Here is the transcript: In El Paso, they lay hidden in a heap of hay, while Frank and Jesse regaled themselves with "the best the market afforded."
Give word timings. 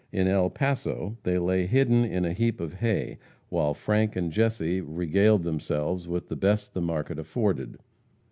In 0.11 0.25
El 0.27 0.49
Paso, 0.49 1.17
they 1.21 1.37
lay 1.37 1.67
hidden 1.67 2.03
in 2.03 2.25
a 2.25 2.33
heap 2.33 2.59
of 2.59 2.73
hay, 2.73 3.19
while 3.49 3.75
Frank 3.75 4.15
and 4.15 4.31
Jesse 4.31 4.81
regaled 4.81 5.43
themselves 5.43 6.07
with 6.07 6.27
"the 6.27 6.35
best 6.35 6.73
the 6.73 6.81
market 6.81 7.19
afforded." 7.19 7.77